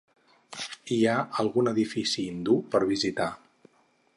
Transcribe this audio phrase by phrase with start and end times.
[0.95, 3.29] Hi ha algun edifici hindú per visitar.